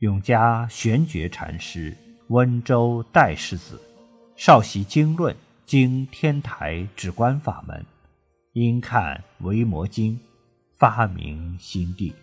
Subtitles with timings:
[0.00, 1.96] 永嘉玄觉禅师，
[2.28, 3.80] 温州代世子，
[4.36, 7.82] 少习经论，经天台止观法门，
[8.52, 10.12] 因看《维摩经》，
[10.76, 12.14] 发明心地，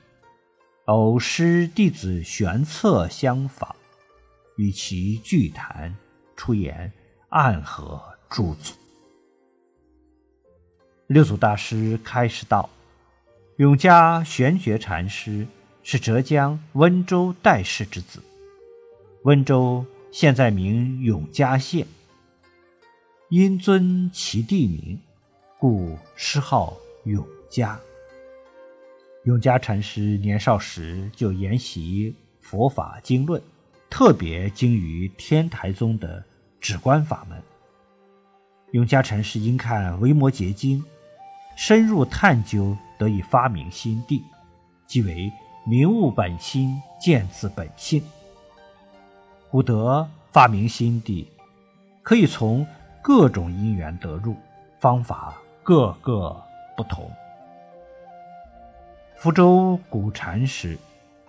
[0.86, 3.76] 偶师弟子玄策相访，
[4.58, 5.96] 与其聚谈，
[6.36, 6.94] 出言
[7.30, 8.76] 暗合诸祖。
[11.08, 12.70] 六祖大师开示道。
[13.58, 15.48] 永嘉玄觉禅师
[15.84, 18.24] 是浙江温州代氏之子。
[19.24, 21.86] 温州现在名永嘉县，
[23.30, 25.00] 因尊其地名，
[25.60, 27.80] 故师号永嘉。
[29.26, 33.42] 永嘉禅师年少时就研习佛法经论，
[33.90, 36.24] 特别精于天台宗的
[36.60, 37.42] 止观法门。
[38.72, 40.82] 永嘉禅师因看《维摩诘经》，
[41.56, 42.76] 深入探究。
[42.96, 44.24] 得以发明心地，
[44.88, 45.30] 即为
[45.66, 48.04] 明悟本心，见自本性。
[49.50, 51.26] 古德发明心地，
[52.02, 52.68] 可以从
[53.02, 54.36] 各种因缘得入，
[54.78, 56.36] 方法各个
[56.76, 57.10] 不同。
[59.16, 60.78] 福州古禅师，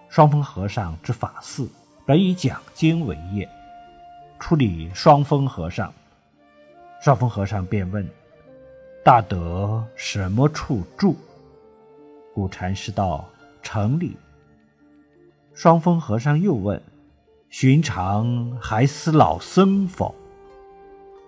[0.09, 1.71] 双峰和尚之法寺
[2.05, 3.49] 本以讲经为业，
[4.41, 5.93] 处理双峰和尚。
[7.01, 8.05] 双峰和尚便问
[9.05, 11.15] ：“大德什么处住？”
[12.35, 13.25] 古禅师道
[13.65, 14.17] ：“城里。”
[15.55, 16.81] 双峰和尚又问
[17.51, 20.15] ：“寻常还思老僧否？”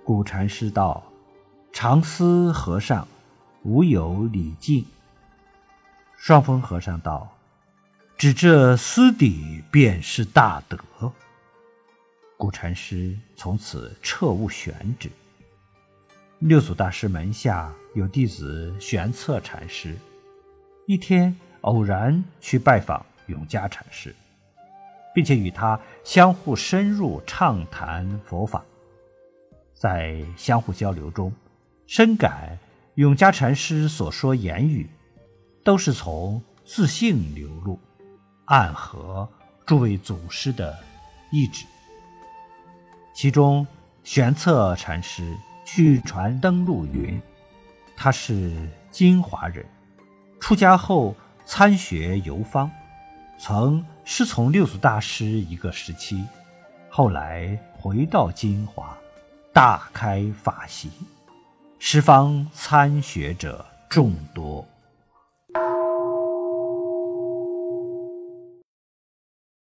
[0.04, 1.02] 古禅师道
[1.72, 3.08] ：“常思和尚，
[3.64, 4.84] 无有礼敬。”
[6.16, 7.36] 双峰和尚道
[8.16, 10.78] ：“只这私底便是大德。”
[12.38, 15.10] 古禅师从此彻悟玄旨。
[16.40, 19.96] 六祖大师门下有弟子玄策禅师。
[20.86, 21.34] 一天
[21.66, 24.14] 偶然去拜访永嘉禅师，
[25.12, 28.64] 并且与他相互深入畅谈佛法，
[29.74, 31.32] 在相互交流中，
[31.88, 32.56] 深感
[32.94, 34.88] 永嘉禅师所说言语
[35.64, 37.78] 都是从自性流露，
[38.44, 39.28] 暗合
[39.64, 40.78] 诸位祖师的
[41.32, 41.66] 意志。
[43.12, 43.66] 其中
[44.04, 47.20] 玄策禅师去传登陆云，
[47.96, 49.66] 他是金华人。
[50.38, 51.16] 出家后
[51.48, 52.68] 参学游方，
[53.38, 56.24] 曾师从六祖大师一个时期，
[56.90, 58.98] 后来回到金华，
[59.52, 60.90] 大开法席，
[61.78, 64.66] 十方参学者众多。